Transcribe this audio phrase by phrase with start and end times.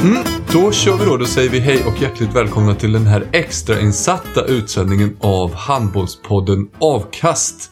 [0.00, 1.16] Mm, då kör vi då.
[1.16, 7.70] Då säger vi hej och hjärtligt välkomna till den här extrainsatta utsändningen av Handbollspodden Avkast.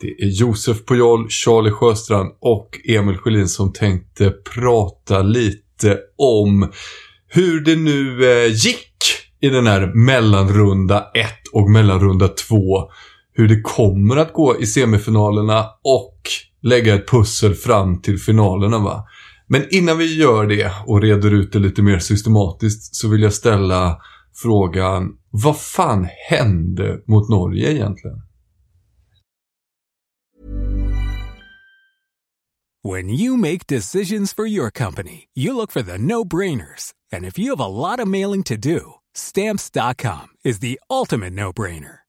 [0.00, 6.72] Det är Josef Pujol, Charlie Sjöstrand och Emil Sjölin som tänkte prata lite om
[7.28, 8.92] hur det nu eh, gick
[9.40, 12.56] i den här mellanrunda 1 och mellanrunda 2.
[13.38, 16.20] Hur det kommer att gå i semifinalerna och
[16.62, 19.04] lägga ett pussel fram till finalerna va.
[19.48, 23.32] Men innan vi gör det och reder ut det lite mer systematiskt så vill jag
[23.32, 23.98] ställa
[24.34, 28.22] frågan vad fan hände mot Norge egentligen?
[32.84, 36.92] When you make decisions for your company, you look for the no brainers.
[37.12, 41.52] And if you have a lot of mailing to do, stamps.com is the ultimate no
[41.52, 42.05] brainer.